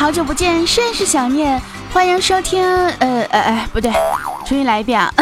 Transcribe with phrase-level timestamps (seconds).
[0.00, 1.60] 好久不见，甚是想念，
[1.92, 2.64] 欢迎收听。
[2.64, 3.92] 呃呃哎，不对，
[4.46, 5.12] 重新来一遍啊。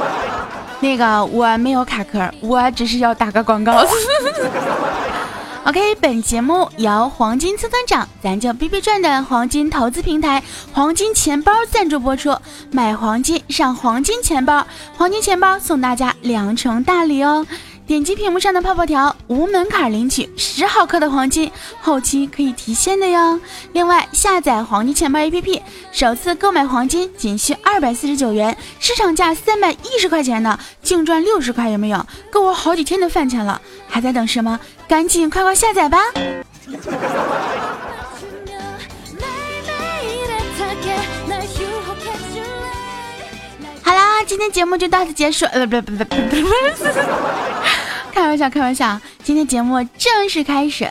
[0.80, 3.84] 那个我没有卡壳，我只是要打个广告。
[5.64, 12.34] OK，本节目由黄金村村长咱就 B B 赚的黄金投资平台黄金钱包赞助播出。
[12.70, 17.46] 买黄金上黄金钱包，黄金钱包送大家两重大礼哦。
[17.88, 23.40] 点击屏幕上的泡泡条，无门槛领取十毫克的黄金，后期可以提现的哟。
[23.72, 32.06] 另外，下载黄金钱包 APP，首次购买黄金仅需二百四十九元，市场价三百一十块钱呢，净赚六十块，有没有？
[32.30, 33.58] 够我好几天的饭钱了，
[33.88, 34.60] 还在等什么？
[34.86, 35.98] 赶紧快快下载吧！
[44.28, 45.46] 今天节目就到此结束。
[45.46, 46.36] 呃，不不不不不。
[48.12, 49.00] 开玩笑，开玩笑！
[49.22, 50.86] 今天节目正式开始。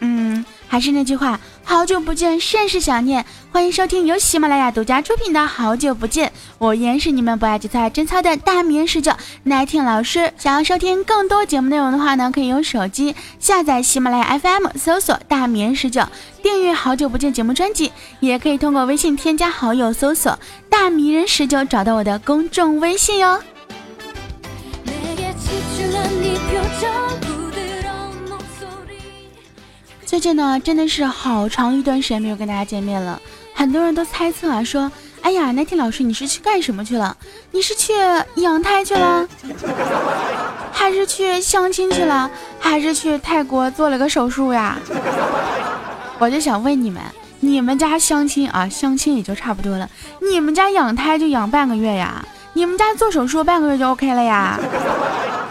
[0.00, 3.26] 嗯，还是那句话，好久不见，甚是想念。
[3.50, 10.32] 欢迎收听由喜马拉雅独家出品的《好久不见》，我依然是你们不爱节操真操的大名十九奶听老师。
[10.38, 16.04] 想要收听更多节目内容的话呢，可以用手机下载喜马拉雅 FM，搜索“大名十九”，
[16.40, 17.90] 订阅《好久不见》节目专辑。
[18.20, 20.38] 也可以通过微信添加好友，搜索
[20.70, 23.42] “大迷人十九”，找到我的公众微信哟。
[30.10, 33.22] 最近呢，真的是好长一段时间没有跟大家见面了。
[33.54, 34.90] 很多人都猜测啊，说
[35.22, 37.16] ：“哎呀，那天老师你是去干什么去了？
[37.52, 37.92] 你是去
[38.34, 39.24] 养胎去了，
[40.72, 44.76] 还是去相亲去了，还是去泰国做了个手术呀？”
[46.18, 47.00] 我就想问你们，
[47.38, 49.88] 你们家相亲啊，相亲也就差不多了，
[50.28, 52.20] 你们家养胎就养半个月呀？
[52.54, 54.58] 你们家做手术半个月就 OK 了呀？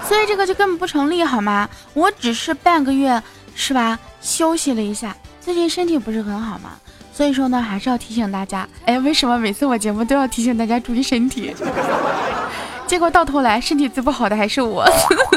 [0.05, 1.69] 所以这个就根本不成立好吗？
[1.93, 3.23] 我只是半个月，
[3.55, 3.99] 是吧？
[4.21, 6.71] 休息了一下，最近身体不是很好嘛，
[7.13, 8.67] 所以说呢，还是要提醒大家。
[8.85, 11.53] 哎，为什么每次我节目都要提醒大家注意身体？
[12.87, 14.83] 结果到头来身体最不好的还是我。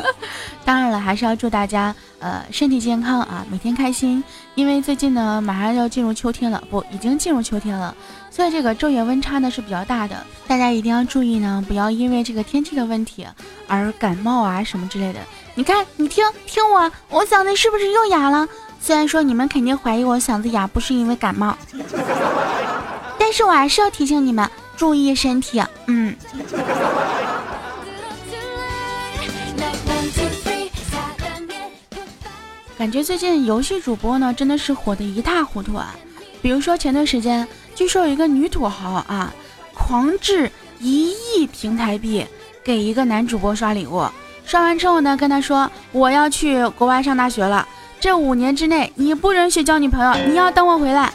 [0.64, 4.22] 当然了，还是要祝大家呃身体健康啊，每天开心。
[4.54, 7.94] 因为最近呢，马上要进入秋天了，不，已经进入秋天了，
[8.30, 13.26] 所以这个昼夜温差呢是比较大的，大家一定要注意呢，不要因为这个天气的问题
[13.66, 15.20] 而感冒啊什么之类的。
[15.54, 18.48] 你看，你听听我，我嗓子是不是又哑了？
[18.80, 21.56] 虽然说你们肯定怀疑我嗓子哑不是因为感冒，
[23.18, 25.62] 但是我还是要提醒你们注意身体。
[25.86, 26.16] 嗯，
[32.76, 35.94] 感觉最近游戏主播呢真的是火的一塌糊涂啊。
[36.40, 39.32] 比如说前段时间，据说有一个女土豪啊，
[39.74, 42.26] 狂掷一亿平台币
[42.64, 44.04] 给一个男主播刷礼物，
[44.52, 47.66] 刷完之后呢，跟他说我要去国外上大学了。
[47.98, 51.10] 这五年之内，你不允许交女朋友，你要等我回来。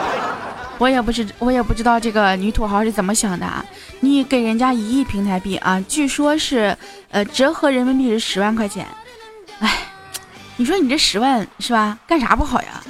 [0.80, 3.62] 我也不是，我也不知道这个女土豪是怎么想的啊！
[4.00, 6.74] 你给人家一亿平台币啊，据说是，
[7.10, 8.86] 呃，折合人民币是十万块钱。
[9.60, 9.70] 哎，
[10.56, 11.98] 你说你这十万是吧？
[12.06, 12.82] 干啥不好呀？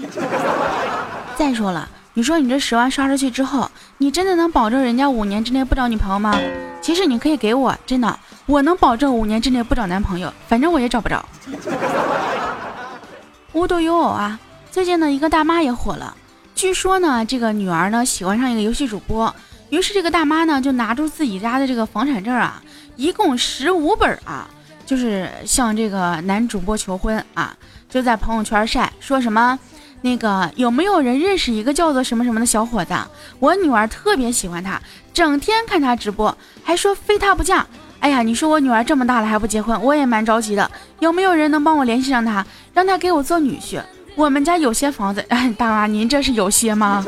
[1.35, 6.33] 再说了，你说你这十万刷出去之后，你真的能保证人家五年之内不找女朋友吗？
[6.81, 8.17] 其实你可以给我，真的，
[8.47, 11.25] 我能保证五年之内不找男朋友，反正我也找不着。
[13.53, 14.39] 无独有偶啊，
[14.71, 16.17] 最近呢，一个大妈也火了。
[16.55, 19.35] 据说呢，这个女儿呢喜欢上一个游戏主播，
[19.71, 22.63] 于是这个大妈呢就拿出自己家的这个房产证啊，
[22.95, 24.49] 一共十五本啊，
[24.87, 27.57] 就是向这个男主播求婚啊，
[27.89, 29.59] 就在朋友圈晒，说什么
[30.05, 32.93] 那个有没有人认识一个叫做什么什么的小伙子？
[33.39, 34.79] 我女儿特别喜欢他，
[35.15, 37.67] 整天看他直播，还说非他不嫁。
[38.01, 40.71] 哎呀，你说我女儿这么大了还不结婚，我也蛮着急的。
[40.99, 42.45] 有没有人能帮我联系上他，
[42.75, 43.81] 让他给我做女婿？
[44.15, 45.25] 我们家有些房子，
[45.57, 47.03] 大妈，您这是有些吗？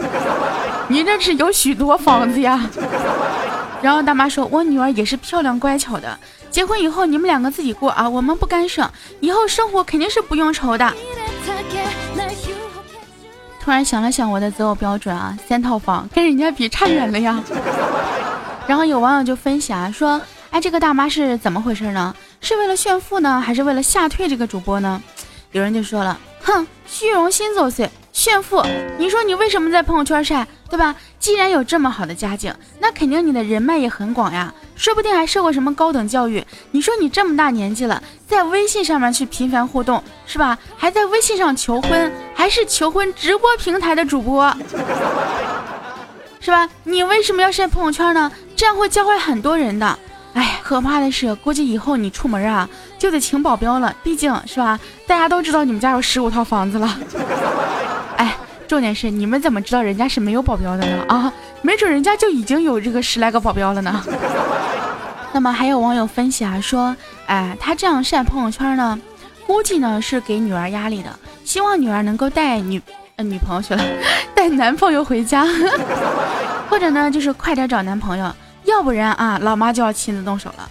[0.88, 2.66] 您这是有许多房子呀。
[3.82, 6.18] 然后大妈说，我女儿也是漂亮乖巧的，
[6.50, 8.90] 结婚以后你们两个自己过啊，我们不干涉，
[9.20, 10.90] 以后生活肯定是不用愁的。
[13.66, 17.42] 突然想了想我的择偶标准啊，三套房跟人家比差远了呀。
[18.64, 20.22] 然后有网友就分析啊说。
[20.50, 22.14] 哎，这个大妈是怎么回事呢？
[22.40, 25.02] 是为了炫富呢，还是为了吓退这个主播呢？
[25.50, 28.64] 有人就说了，哼，虚荣心作祟，炫富。
[28.96, 30.94] 你说你为什么在朋友圈晒，对吧？
[31.18, 36.44] 既然有这么好的家境，那肯定你的人脉也很广呀，说不定还受过什么高等教育。
[36.70, 40.58] 你说你这么大年纪了，在微信上面去频繁互动，是吧？
[40.76, 44.54] 还在微信上求婚，还是求婚直播平台的主播，
[46.40, 46.68] 是吧？
[46.84, 48.30] 你为什么要晒朋友圈呢？
[48.54, 49.98] 这样会教坏很多人的。
[50.34, 54.78] 哎，可怕的是，估计以后你出门啊就得请保镖了，毕竟是吧？
[55.06, 56.98] 大家都知道你们家有十五套房子了。
[58.16, 58.36] 哎，
[58.66, 61.04] 重点是你们怎么知道人家是没有保镖的呢？
[61.08, 61.32] 啊，
[61.62, 64.04] 没准人家就已经有这个十来个保镖了呢。
[65.32, 66.96] 那么还有网友分析啊，说，
[67.26, 68.98] 哎，他这样晒朋友圈呢，
[69.46, 71.10] 估计呢是给女儿压力的，
[71.44, 72.80] 希望女儿能够带女
[73.16, 73.84] 呃女朋友去了，
[74.34, 75.46] 带男朋友回家，
[76.68, 78.34] 或者呢就是快点找男朋友，
[78.64, 80.68] 要不然啊老妈就要亲自动手了。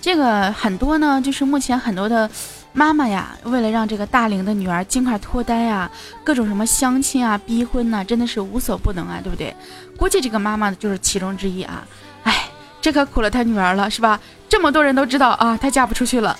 [0.00, 2.30] 这个很多呢，就是目前很多的。
[2.78, 5.90] 妈妈呀，为了让这个大龄的女儿尽快脱单呀，
[6.22, 9.56] 各种什么相亲啊、逼婚呐，真的是无所不能啊，对不对？
[9.96, 11.82] 估计这个妈妈就是其中之一啊。
[12.24, 12.50] 哎，
[12.82, 14.20] 这可苦了她女儿了，是吧？
[14.46, 16.38] 这么多人都知道啊，她嫁不出去了。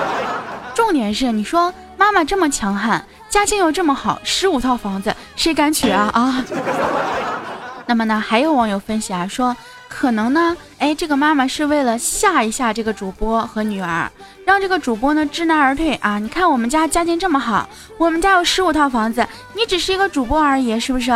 [0.74, 6.42] 重点是，你说妈妈这么强悍，家境又这么好，十五套房子，谁敢娶啊啊？
[7.84, 9.54] 那么呢，还有网友分析啊，说。
[9.88, 14.08] 可能呢，哎，这个妈妈是为了吓一吓这个主播和女儿，
[14.44, 16.18] 让这个主播呢知难而退啊！
[16.18, 21.10] 你看我们家家境这么好，我们家有十五套房子，你只是一个主播而已，是不是？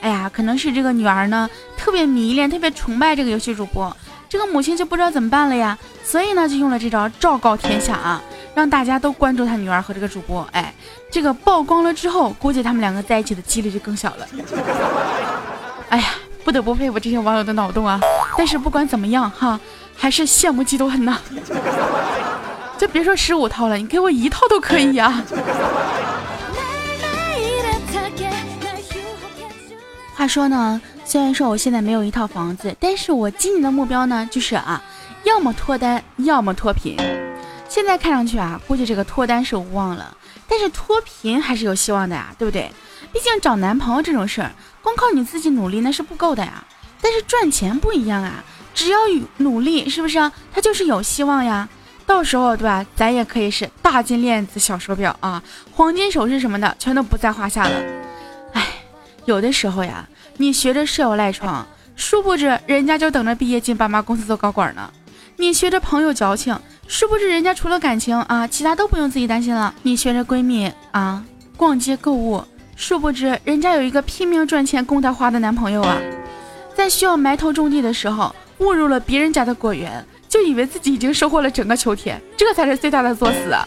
[0.00, 3.96] 哎呀，可能是这个女儿呢特别迷恋、特别崇拜这个游戏主播，
[4.28, 8.22] 这个母亲就不知道怎么办了呀，所以呢就用了这招昭告天下啊，
[8.54, 10.46] 让大家都关注他女儿和这个主播。
[10.52, 10.74] 哎，
[11.10, 14.26] 这个曝光了之后，估计他们两个在一起的几率就更小了。
[15.88, 16.06] 哎呀。
[16.46, 17.98] 不得不佩服这些网友的脑洞啊！
[18.38, 19.58] 但是不管怎么样哈，
[19.96, 21.18] 还是羡慕嫉妒恨呐。
[22.78, 25.24] 就别说十五套了，你给我一套都可以啊。
[30.14, 34.80] 话说呢，虽然说我现在没有一套房子，但是我今年的目标呢，就是啊，
[35.24, 36.96] 要么脱单，要么脱贫。
[37.68, 40.16] 现在看上去啊，估计这个脱单是无望了，
[40.48, 42.70] 但是脱贫还是有希望的呀，对不对？
[43.12, 44.50] 毕竟找男朋友这种事儿。
[44.82, 46.64] 光靠你自己努力那是不够的呀，
[47.00, 48.98] 但是赚钱不一样啊，只要
[49.38, 50.32] 努力，是不是啊？
[50.52, 51.68] 他就是有希望呀。
[52.06, 57.74] 到时候对吧，咱也可以是大金链子、小手表啊，黄金首饰什么的，全都不在话下了。
[58.52, 58.64] 哎，
[59.24, 61.66] 有的时候呀，你学着舍友赖床，
[61.96, 64.88] 殊不知人家就等着毕业进爸妈公司做高管呢。
[65.38, 69.74] 你学着朋友矫情，殊不知人家除了感情啊，其他都不用自己担心了。
[69.82, 71.22] 你学着闺蜜啊，
[71.56, 72.42] 逛街购物。
[72.74, 75.96] 殊不知，人家有一个拼命赚钱供她花的男朋友啊，
[76.74, 83.66] 在需要埋头种地的时候，误入了别人家的果园，就以为自己已经收获了整个秋天，这才是最大的作死啊！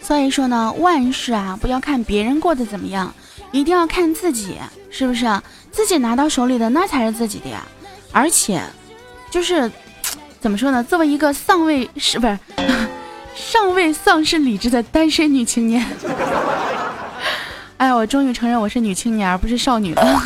[0.00, 3.12] 所以说呢，万事啊，不要看别人过得怎么样，
[3.52, 4.56] 一定要看自己，
[4.92, 5.42] 是不是啊？
[5.72, 7.64] 自己拿到手里的那才是自己的呀！
[8.12, 8.62] 而且，
[9.30, 9.68] 就是
[10.38, 10.84] 怎么说呢？
[10.84, 12.38] 作为一个丧位是不是？
[13.34, 15.82] 尚未丧失理智的单身女青年，
[17.78, 20.22] 哎，我终于承认我是女青年而不是少女了。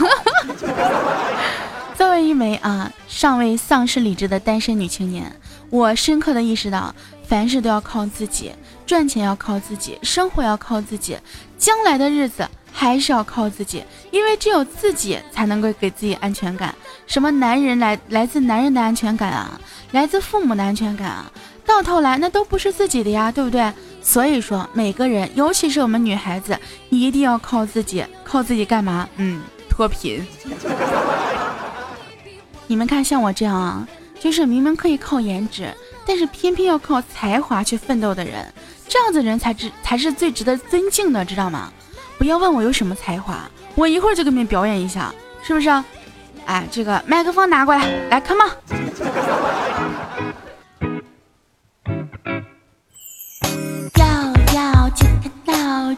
[1.96, 5.32] 作为一枚啊尚未丧失理智的单身女青年，
[5.70, 6.92] 我深刻的意识到，
[7.28, 8.52] 凡事都要靠自己，
[8.84, 11.16] 赚钱要靠自己，生活要靠自己，
[11.56, 16.74] 将来的日子还是要靠自己，因为只有自己才能够给自己安全感。
[17.06, 19.58] 什么男人来来自男人的安全感啊，
[19.92, 21.32] 来自父母的安全感啊。
[21.64, 23.72] 到头来那都不是自己的呀，对不对？
[24.02, 26.56] 所以说每个人，尤其是我们女孩子，
[26.90, 29.08] 一定要靠自己，靠自己干嘛？
[29.16, 29.40] 嗯，
[29.70, 30.24] 脱贫。
[32.68, 33.88] 你们看，像我这样啊，
[34.20, 35.72] 就是明明可以靠颜值，
[36.04, 38.52] 但是偏偏要靠才华去奋斗的人，
[38.86, 41.72] 这样子人才值才是最值得尊敬的，知道吗？
[42.18, 45.68] 不要问我有什么才华，我一会儿就给你们表演一下，是不是？
[46.46, 48.50] 哎，这个麦克风拿过来，来，come on。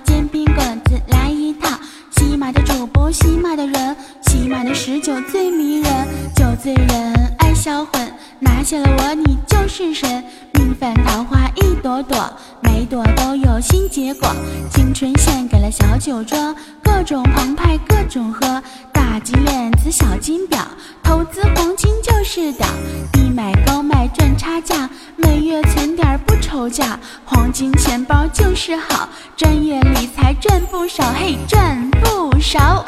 [0.04, 1.68] 煎饼果子来一套，
[2.10, 5.92] 喜马的主播，喜马的人，喜马的十九最迷人，
[6.37, 10.22] 酒醉人爱销魂，拿下了我你就是神，
[10.54, 12.32] 命犯桃花一朵朵，
[12.78, 14.32] 每朵都有新结果，
[14.70, 20.64] 青春献给了小酒桌，各种澎湃各种喝，大金链子小金表，
[21.02, 22.68] 投资黄金就是屌，
[23.12, 32.85] 低买高卖赚差价，每月存点不愁价，黄金钱包就是好，专业理财赚不少，嘿赚不少。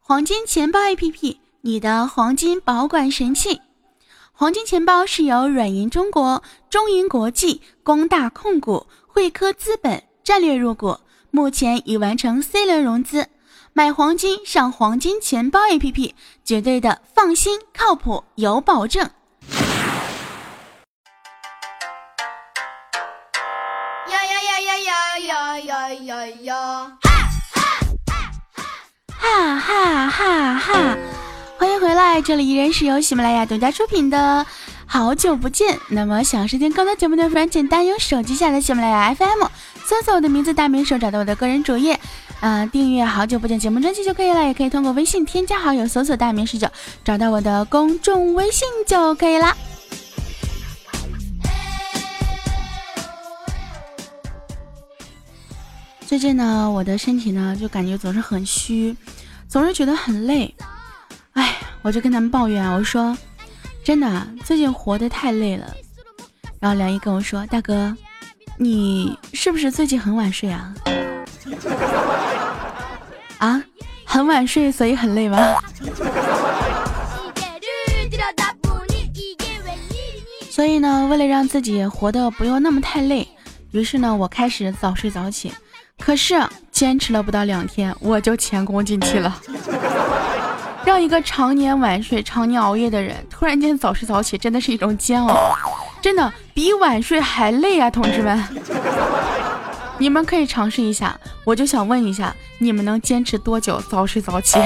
[0.00, 3.60] 黄金钱包 APP，你的黄金保管神器。
[4.40, 10.96] 黄金钱包是由软银中国、中银国际、光大控股、汇科资本战略入股，
[11.32, 13.26] 目前已完成 C 轮融资。
[13.72, 16.12] 买黄金上黄金钱包 APP，
[16.44, 19.10] 绝对的放心、靠谱、有保证。
[24.08, 26.98] 呀呀呀呀呀呀呀呀！
[29.18, 30.97] 哈哈哈哈哈哈！
[31.58, 34.46] 欢迎回来，这里依然是由喜马拉雅独家出品的
[34.86, 35.76] 好久不见。
[35.88, 39.44] 那么想收听更多节目的，非常简单，用手机下载喜马拉雅 FM，
[39.84, 41.98] 搜索我的名字大明手，找到我的个人主页，
[42.42, 44.44] 嗯，订阅好久不见节目专辑就可以了。
[44.44, 46.68] 也可以通过微信添加好友，搜索大明十九，
[47.04, 49.56] 找到我的公众微信就可以了。
[56.06, 58.96] 最近呢，我的身体呢就感觉总是很虚，
[59.48, 60.54] 总是觉得很累。
[61.38, 63.16] 哎，我就跟他们抱怨，我说
[63.84, 65.72] 真的，最近活得太累了。
[66.58, 67.96] 然后梁一跟我说：“大哥，
[68.56, 70.74] 你是不是最近很晚睡啊？”
[73.38, 73.62] 啊，
[74.04, 75.38] 很晚睡，所以很累吗？
[80.50, 83.28] 所以呢，为了让自己活得不用那么太累，
[83.70, 85.54] 于是呢，我开始早睡早起。
[86.00, 86.34] 可是
[86.72, 89.40] 坚持了不到两天，我就前功尽弃了。
[90.88, 95.54] 让一个常年晚睡、常年熬夜的人突然间早睡早起，真的是一种煎熬，
[96.00, 98.42] 真的比晚睡还累啊，同志们！
[99.98, 101.20] 你们可以尝试一下。
[101.44, 104.58] 我就想问一下，你们能坚持多久早睡早起？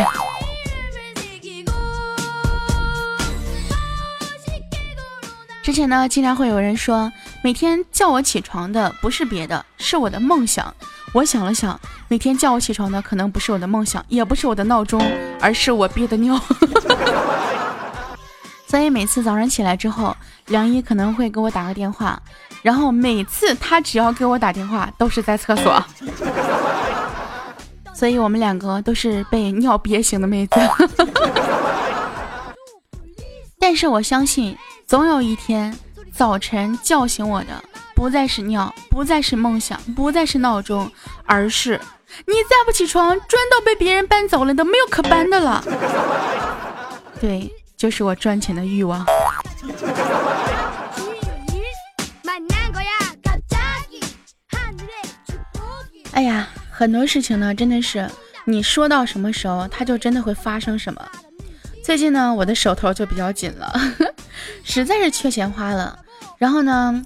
[5.61, 7.13] 之前呢，经常会有人说，
[7.43, 10.73] 每天叫我起床的不是别的，是我的梦想。
[11.15, 15.03] 我想了想，每天叫我起床的可能不是我的梦想，也不是我的闹钟，
[15.43, 16.41] 而是我憋的尿。
[18.67, 22.19] 所以每次早上起来之后，梁一可能会给我打个电话，
[22.63, 25.85] 然后每次他只要给我打电话，都是在厕所。
[27.93, 30.55] 所以我们两个都是被尿憋醒的妹子。
[33.61, 34.57] 但是我相信，
[34.87, 35.77] 总有一天，
[36.11, 37.63] 早晨叫醒我的。
[37.95, 40.91] 不再是尿，不再是梦想，不再是闹钟，
[41.25, 41.81] 而是
[42.27, 45.65] 你再不起床，砖都被别人搬走了，都没有可搬的了。
[47.21, 49.05] 对，就是我赚钱的欲望。
[56.13, 58.09] 哎呀，很多事情呢，真的是
[58.45, 61.03] 你说到什么时候，它就真的会发生什么。
[61.85, 63.73] 最近呢，我的手头就比较紧了，
[64.63, 65.99] 实在是缺钱花了。
[66.39, 67.03] 然后呢，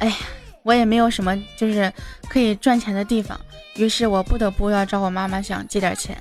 [0.00, 0.14] 哎呀。
[0.68, 1.90] 我也没有什么就是
[2.28, 3.40] 可以赚钱的地方，
[3.76, 6.14] 于是我不得不要找我妈妈想借点钱，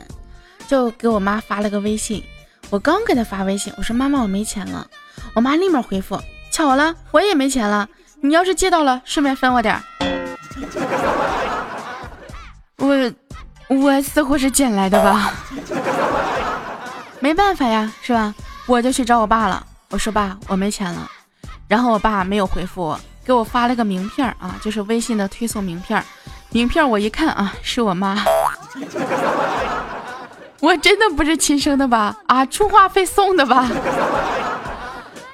[0.69, 2.23] 就给我妈发了个微信。
[2.69, 4.87] 我刚给她发微信，我说妈妈我没钱了，
[5.33, 6.17] 我妈立马回复：
[6.49, 7.89] 巧了，我也没钱了。
[8.21, 9.77] 你要是借到了，顺便分我点。
[12.77, 13.11] 我
[13.67, 15.33] 我似乎是捡来的吧？
[17.19, 18.33] 没办法呀，是吧？
[18.65, 19.67] 我就去找我爸了。
[19.89, 21.11] 我说爸，我没钱了。
[21.67, 22.97] 然后我爸没有回复我。
[23.27, 26.01] 给我发了个名片啊，就是微信的推送名片
[26.49, 28.23] 名片我一看啊，是我妈。
[30.61, 32.17] 我真的不是亲生的吧？
[32.25, 33.69] 啊，充话费送的吧？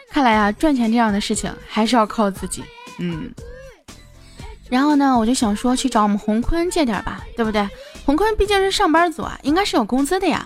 [0.09, 2.63] 看来啊，赚钱这样的事情还是要靠自己。
[2.97, 3.31] 嗯。
[4.69, 7.69] 然后呢，我就想说去找我们洪坤借点吧，对不对？
[8.05, 10.43] 洪坤毕竟是上班族啊，应该是有工资的呀。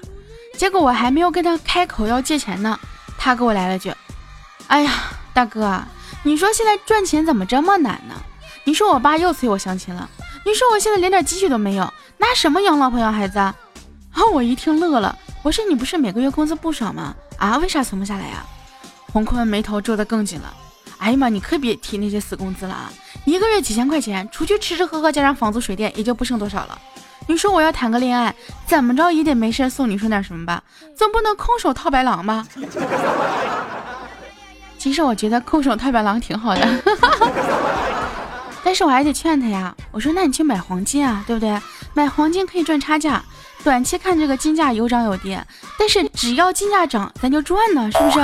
[0.58, 2.78] 结果我还没有跟他开口要借钱呢，
[3.18, 3.90] 他给我来了句
[4.68, 4.92] ：“哎呀，
[5.34, 5.82] 大哥。”
[6.28, 8.14] 你说现在赚钱怎么这么难呢？
[8.66, 10.10] 你说我爸又催我相亲了，
[10.46, 13.56] 你说我现在连点积蓄都没有，拿什么养老婆养孩子啊？
[14.34, 17.16] 我一听乐了，我说你不是每个月工资不少吗？
[17.38, 18.46] 啊，为啥存不下来呀？
[19.14, 20.54] 洪坤眉头皱得更紧了。
[20.98, 22.92] 哎呀妈，你可别提那些死工资了啊！
[23.24, 26.78] 一个月几千块钱，除去吃吃喝喝加上房租水电也就不剩多少了。
[27.26, 30.62] 你说我要谈个恋爱，怎么着也得没事送女生点什么吧？
[30.94, 32.46] 总不能空手套白狼吧？
[34.78, 36.68] 其实我觉得空手套白狼挺好的，
[38.64, 39.76] 但是我还得劝他呀。
[39.92, 41.60] 我说，那你去买黄金啊，对不对？
[41.94, 43.22] 买黄金可以赚差价，
[43.64, 45.44] 短期看这个金价有涨有跌，
[45.80, 48.20] 但是只要金价涨，咱就赚呢，是不是？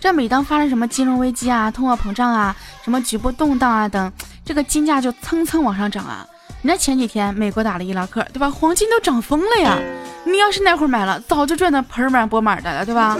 [0.00, 4.12] 这每当发生什么金融危机啊、通货膨胀啊、什么局部动荡啊等，
[4.44, 6.24] 这个金价就蹭蹭往上涨啊。
[6.62, 8.48] 你看前几天美国打了伊拉克，对吧？
[8.50, 9.76] 黄金都涨疯了呀！
[10.24, 13.16] 你要是那会儿买了，早就赚得盆满钵满的了，对吧？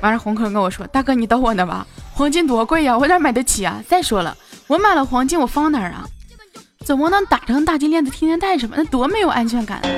[0.00, 3.82] 完了，红坤跟我说：“大哥，你等我呢吧，黄金多贵呀，我哪买得起啊？
[3.88, 6.06] 再说了，我买了黄金，我放哪儿啊？
[6.84, 8.74] 怎么能打成大金链子天天戴着吗？
[8.78, 9.88] 那多没有安全感啊！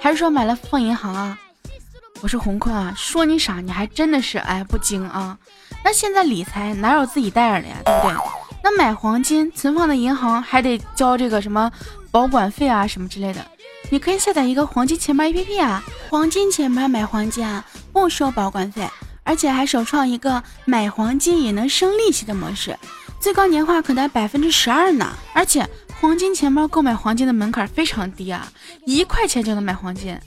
[0.00, 1.38] 还是说买了放银行啊？”
[2.22, 5.36] 我说：“红坤啊，说你傻，你还真的是哎不精啊！
[5.82, 8.16] 那现在理财哪有自己戴着的呀，对不对？
[8.62, 11.72] 那买黄金存放在银行还得交这个什么
[12.10, 13.40] 保管费啊什么之类的。
[13.88, 18.86] 你可以下载一个黄金钱包 APP 啊，黄金钱包买黄金啊，不收保管费。”
[19.30, 22.76] 而且还首创一个买黄金也能生利息的模式，
[23.20, 25.08] 最高年化可达百分之十二呢！
[25.32, 25.64] 而且
[26.00, 28.48] 黄金钱包购买黄金的门槛非常低啊，
[28.86, 30.18] 一块钱就能买黄金，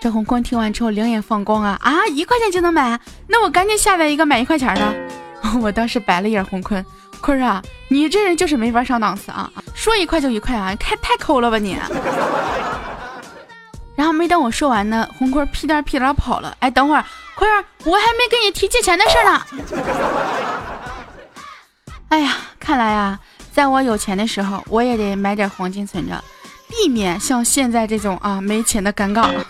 [0.00, 2.06] 这红坤听完之后两眼放光啊啊！
[2.06, 2.98] 一块钱就能买？
[3.28, 4.94] 那我赶紧下载一个买一块钱的。
[5.60, 6.82] 我当时白了眼红坤，
[7.20, 9.52] 坤啊，你这人就是没法上档次啊！
[9.74, 11.76] 说一块就一块啊，太太抠了吧你！
[14.04, 16.54] 然后没等我说完呢，红坤屁颠屁颠跑了。
[16.60, 17.02] 哎，等会儿，
[17.36, 19.42] 坤儿，我还没跟你提借钱的事呢。
[22.10, 23.18] 哎呀，看来啊，
[23.50, 26.22] 在我有钱的时候，我也得买点黄金存着，
[26.68, 29.32] 避免像现在这种啊没钱的尴尬。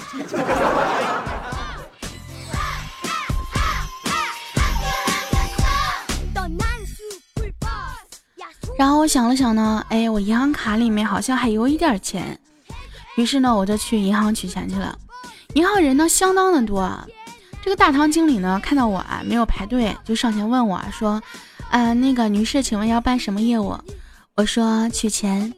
[8.79, 12.39] 然后我想了想呢，哎，我银行卡里面好像还有一点钱，
[13.17, 14.99] 于是呢，我就去银行取钱去了。
[15.55, 17.07] 银行人呢相当的多啊，
[17.63, 21.23] 这个大堂经理呢看到我啊没有排队，就上前问我说
[21.71, 23.79] ：“呃，那个女士，请问要办什么业务？”
[24.37, 25.55] 我说：“取钱。”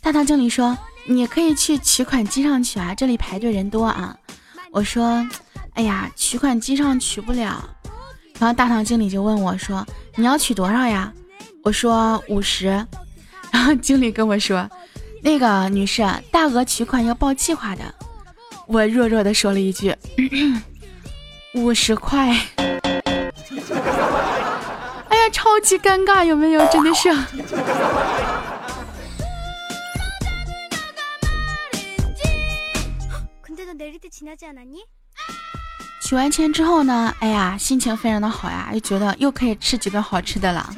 [0.00, 0.76] 大堂经理说
[1.08, 4.16] ：“你可以去取款机上取啊，这里排队人多啊。”
[4.70, 5.26] 我说
[5.74, 7.68] ：“哎呀，取款机上取不了。”
[8.38, 9.84] 然后大堂经理就问我说
[10.14, 11.12] ：“你要取多少呀？”
[11.64, 12.66] 我说五十，
[13.50, 14.68] 然后经理跟我说
[15.24, 17.82] ：“那个女士，大额取款要报计划的。”
[18.68, 19.96] 我弱弱的说了一句
[21.54, 22.28] ：“五十块。
[25.08, 26.64] ”哎呀，超级尴尬，有没有？
[26.66, 27.08] 真的是。
[36.06, 40.70] 取完钱之后呢，哎呀，心情非常的好呀，又觉得又可以吃几顿好吃的了。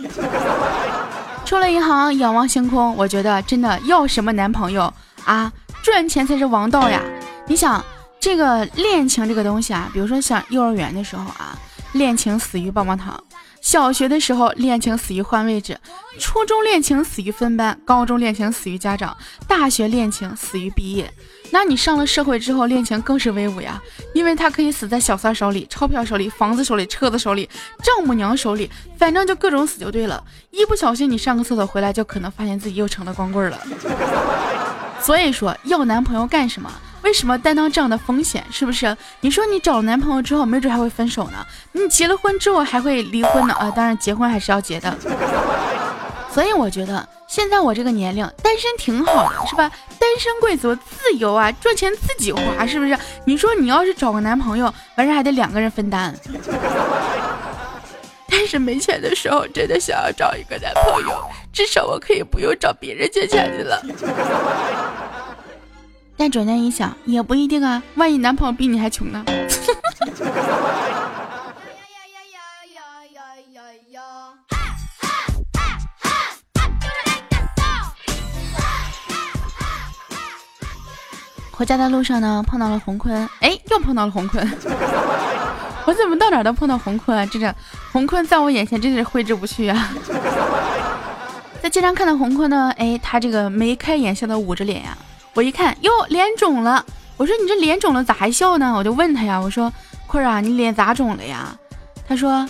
[1.46, 4.92] 出了银行，仰望星空，我觉得真的要什么男朋友
[5.24, 5.50] 啊，
[5.80, 7.00] 赚钱才是王道呀。
[7.46, 7.82] 你想，
[8.18, 11.56] 这个恋情这个东西啊，比如说像幼儿园的时候啊，
[11.92, 13.14] 恋情死于棒棒糖；
[13.60, 15.76] 小学的时候，恋情死于换位置；
[16.18, 21.08] 初中恋情死于分班；高中恋情死于家长；大学恋情死于毕业。
[21.50, 23.80] 那你上了社会之后，恋情更是威武呀，
[24.14, 27.48] 因为他可以死在小三手里、钞票手里、房子手里、车子手里、
[27.82, 30.22] 丈母娘手里，反正就各种死就对了。
[30.50, 33.58] 一不小心你上个厕所回来，就可能发现自己又成了光棍了。
[35.00, 36.70] 所以说要男朋友干什么？
[37.02, 38.44] 为什么担当这样的风险？
[38.50, 38.96] 是不是？
[39.20, 41.46] 你说你找了男朋友之后，没准还会分手呢？
[41.72, 43.54] 你结了婚之后还会离婚呢？
[43.54, 44.92] 啊，当然结婚还是要结的。
[46.32, 49.70] 所以我觉得现在我这个年龄单身挺好的，是吧？
[49.98, 52.96] 单身贵族自由啊，赚钱自己花，是不是？
[53.24, 56.14] 你说你要是找个男朋友，完事还得两个人分担。
[58.28, 63.82] 但是没钱的时候，真的想要找一个男朋友，至少我可以不用找别人借钱去了。
[66.18, 69.24] 但转念一想，也不一定啊，万一男朋友比你还穷呢？
[81.56, 84.46] 回家的路上呢，碰到了洪坤，哎，又碰到了洪坤。
[85.86, 87.24] 我怎么到哪儿都碰到洪坤啊？
[87.24, 87.54] 这个
[87.90, 89.88] 洪坤在我眼前真的是挥之不去啊！
[91.62, 94.98] 在街上看到洪坤呢，哎，他这个眉开眼笑的捂着脸呀。
[95.32, 96.84] 我一看，哟，脸肿了。
[97.16, 98.74] 我说你这脸肿了咋还笑呢？
[98.76, 99.72] 我就问他呀，我说
[100.06, 101.56] 坤儿啊，你脸咋肿了呀？
[102.06, 102.46] 他说，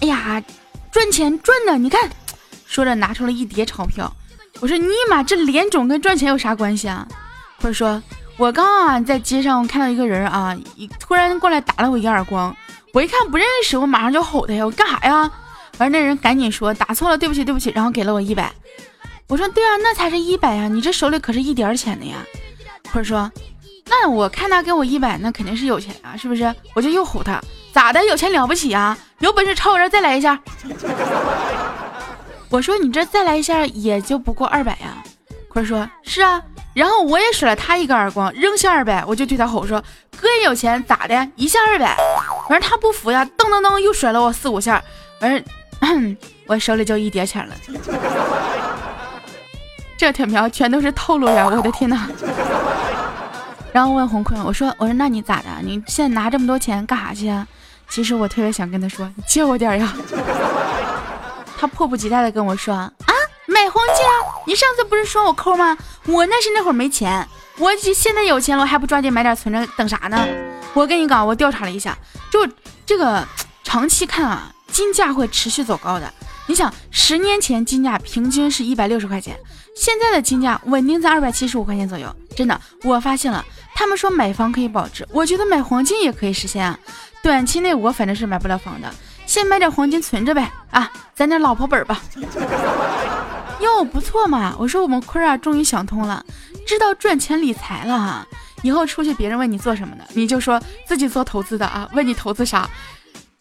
[0.00, 0.42] 哎呀，
[0.90, 2.08] 赚钱赚的，你看。
[2.64, 4.10] 说着拿出了一叠钞票。
[4.60, 7.06] 我说尼玛，这脸肿跟赚钱有啥关系啊？
[7.60, 8.02] 坤说。
[8.38, 12.54] 我刚啊在街上看到一个人啊，一突然过来打了我一耳光，
[12.92, 15.30] 我一看不认识，我马上就吼他呀，我干啥呀？
[15.78, 18.52] 完那人赶紧说打错了，对不起对不起，然后给了我一百。
[19.26, 22.16] 我说对啊，那才是一百呀，你这手里可是一点钱的呀。
[22.92, 23.30] 或者说，
[23.86, 26.54] 那我看他给我一百，那肯定是有钱啊，是不是？
[26.74, 27.40] 我就又吼他，
[27.72, 28.04] 咋的？
[28.04, 28.96] 有钱了不起啊？
[29.18, 30.38] 有本事超我这再来一下。
[32.50, 35.02] 我说你这再来一下也就不过二百呀。
[35.48, 36.42] 或者说是啊。
[36.76, 39.82] 然后我也甩了他一个耳光，扔下二百，我就对他吼说
[40.20, 41.28] ：“哥也有钱，咋的？
[41.34, 41.96] 一下二百。”
[42.50, 44.84] 完事他不服呀，噔噔噔又甩了我四五下，
[45.22, 45.42] 完事
[46.46, 47.54] 我手里就一叠钱了。
[49.96, 51.46] 这条苗全都是套路呀！
[51.46, 52.06] 我的天哪！
[53.72, 55.48] 然后问洪坤，我说：“我说那你咋的？
[55.62, 57.48] 你现在拿这么多钱干啥去啊？”
[57.88, 59.94] 其实我特别想跟他说：“你借我点呀。”
[61.56, 62.92] 他迫不及待的跟我说：“啊。”
[63.56, 64.12] 买黄金啊！
[64.46, 65.78] 你上次不是说我抠吗？
[66.04, 70.28] 我那是那会儿没钱，我现在有钱了，我还不抓紧买点存着，等啥呢？
[70.74, 71.96] 我跟你讲，我调查了一下，
[72.30, 72.46] 就
[72.84, 73.26] 这个
[73.64, 76.12] 长期看啊，金价会持续走高的。
[76.48, 79.34] 你想，十年前金价平均是一百六十块钱，
[79.74, 82.14] 现在的金价稳定在二百七十五块钱左右。
[82.36, 83.42] 真的，我发现了，
[83.74, 86.78] 他们说买房可以保值，我觉得买黄金也可以实现啊。
[87.22, 92.02] 短期内我反正是买不了房的，先买点黄金存着呗，啊，攒点老婆本吧。
[93.60, 94.54] 哟，不错嘛！
[94.58, 96.24] 我说我们坤儿啊，终于想通了，
[96.66, 98.26] 知道赚钱理财了哈。
[98.62, 101.88] 以后出去别人问你做什么的，你就说自己做投资的啊。
[101.92, 102.68] 问你投资啥？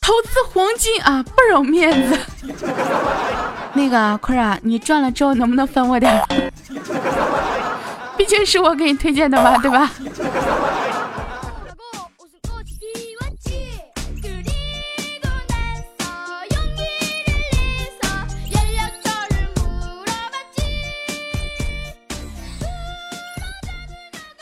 [0.02, 2.20] 投资黄金啊，倍儿有面子。
[3.74, 6.24] 那个坤儿啊，你赚了之后能不能分我点？
[8.16, 9.92] 毕竟是我给你推荐的嘛，对吧？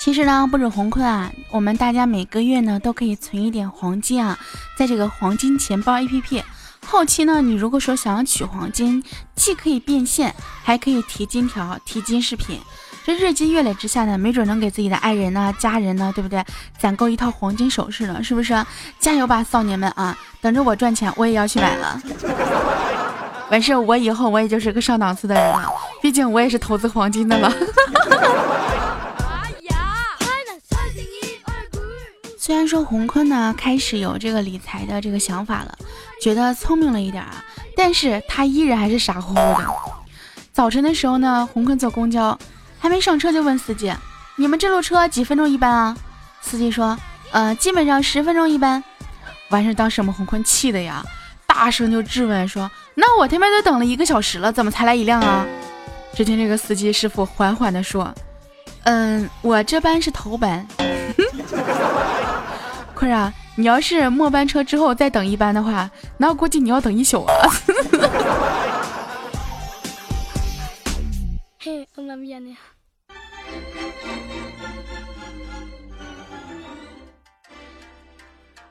[0.03, 4.37] 其实呢，不止红坤啊，我们大家每个月呢都可以存一点黄金啊，
[4.77, 6.43] 在这个黄金钱包 APP。
[6.85, 9.01] 后期呢，你如果说想要取黄金，
[9.33, 12.59] 既可以变现，还可以提金条、提金饰品。
[13.05, 16.43] 这日积月累之下呢，没准能给自己的爱人呢、家人呢，对不对？
[16.77, 18.53] 攒够一套黄金首饰呢，是不是？
[18.99, 20.17] 加油吧，少年们啊！
[20.41, 22.01] 等着我赚钱，我也要去买了。
[23.49, 27.49] 完事，我以后我也就是个上档次的人了，毕竟我也是投资黄金的了。
[32.45, 35.77] 虽然说洪坤呢开始有这个理财的这个想法了，
[36.21, 37.41] 觉得聪明了一点啊，
[37.73, 39.65] 但是他依然还是傻乎乎的。
[40.51, 42.37] 早晨的时候呢，洪坤坐公交，
[42.79, 43.93] 还没上车就问司机
[44.35, 45.95] ：“你们这路车几分钟一班啊？”
[46.43, 46.99] 司机说
[47.31, 48.83] ：“呃，基本上十分钟一班。”
[49.49, 51.01] 完事，当时我们洪坤气的呀，
[51.47, 55.45] 大声就质问说：“那我他妈都等了一个小时了，怎么才来一辆啊？”
[56.13, 58.13] 只听这个司机师傅缓缓的说
[58.83, 60.67] ：“嗯，我这班是头班。
[63.03, 67.33] ”坤儿啊，你要是末班车之后再等一班的话，那我估计你要等一宿啊。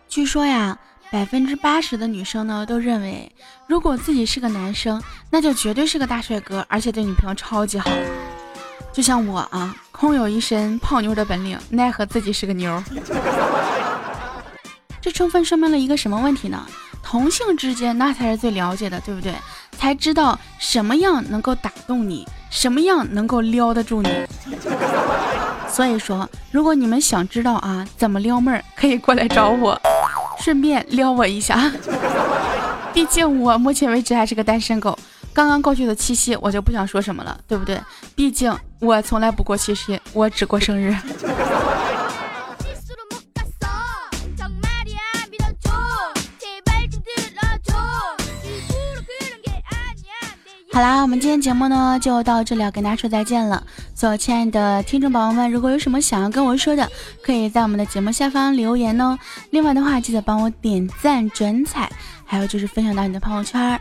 [0.09, 0.79] 据说呀，
[1.11, 3.31] 百分之八十的女生呢都认为，
[3.67, 7.91] 如果自己是个男生，那就绝对是个大帅哥，而且对女朋友超级好。
[8.95, 12.83] 就像我啊，空有一身泡妞的本领，奈何自己是个妞。
[15.03, 16.65] 这充分说明了一个什么问题呢？
[17.03, 19.35] 同性之间那才是最了解的，对不对？
[19.77, 24.09] 才知道什么样能够打动你，什么样能够撩得住你。
[25.69, 29.77] 所以说，如果你们想知道啊怎么撩妹儿，可以过来找我，
[30.39, 31.73] 顺便撩我一下。
[32.95, 34.97] 毕竟我目前为止还是个单身狗。
[35.35, 37.81] 刚刚过去的七夕，我就不想说什么了，对不对？
[38.15, 40.95] 毕竟我从来不过七夕，我只过生日。
[50.75, 53.63] 好啦，我们今天节目呢就到这里，要跟大家说再见了。
[53.95, 56.91] 所有亲爱的听众宝宝们，如果有什么想要跟我说的，
[57.23, 59.19] 可以在我们的节目下方留言哦。
[59.51, 61.93] 另外的话，记得帮我点赞、转采，
[62.33, 63.79] 还有就是分享到你的朋友圈儿。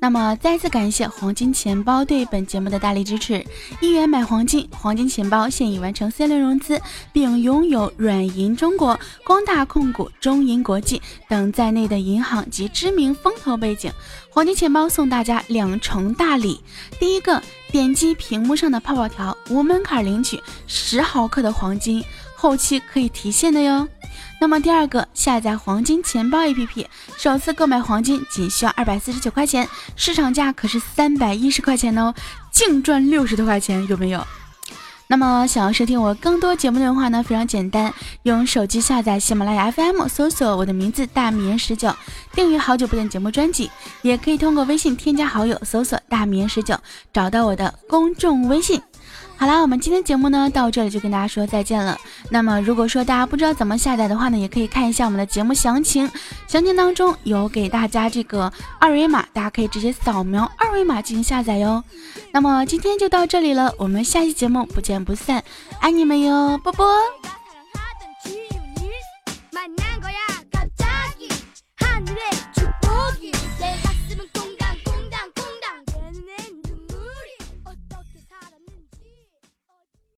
[0.00, 3.46] 那么再次感谢黄金钱包对本节目的大力支持，
[3.80, 6.80] 一元买黄金，黄金钱包现已完成三轮融资，
[7.12, 13.92] 并拥有软银中国、光大控股、中银国际等在内的银行及知名风投背景。
[14.28, 16.60] 黄金钱包送大家两重大礼，
[16.98, 23.86] 第一个，点击屏幕上的泡泡条，无门槛领取十毫克的黄金，后期可以提现的哟。
[24.42, 26.84] 那么第二个，下载黄金钱包 APP，
[27.16, 32.12] 首次购买黄金仅需要二百四十九块钱，市场价可是三百一十块钱哦，
[32.50, 34.26] 净赚六十多块钱，有没有？
[35.06, 41.94] 那么想要收听我更多节目的话呢，非常简单，用手机下载喜马拉雅 FM，搜索我的名字大棉十九，
[42.34, 43.70] 订阅好久不见节目专辑，
[44.02, 46.76] 也可以通过微信添加好友，搜索大棉十九，
[47.12, 48.82] 找到我的公众微信。
[49.42, 51.98] 好啦，我们今天节目呢到这里就跟大家说再见了。
[52.30, 56.08] 那么如果说大家不知道怎么下载的话呢，也可以看一下我们的节目详情，
[56.46, 61.82] 详情当中有给大家这个二维码，大家可以直接扫描二维码进行下载哟。
[62.30, 65.42] 那么今天就到这里了，我们下期节目不见不散，
[65.80, 66.86] 爱你们哟，波波。